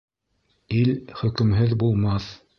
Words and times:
Ил 0.79 0.89
хөкөмһөҙ 1.21 1.79
булмаҫ. 1.87 2.37